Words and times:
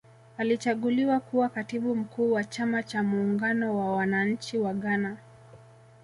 Alichaguliwa 0.37 1.19
kuwa 1.19 1.49
katibu 1.49 1.95
mkuu 1.95 2.31
wa 2.31 2.43
chama 2.43 2.83
cha 2.83 3.03
muungano 3.03 3.77
wa 3.77 3.95
wananchi 3.95 4.57
wa 4.57 4.73
Ghana 4.73 5.17